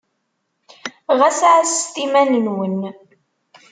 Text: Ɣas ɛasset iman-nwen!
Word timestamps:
Ɣas 1.19 1.39
ɛasset 1.51 1.95
iman-nwen! 2.05 2.79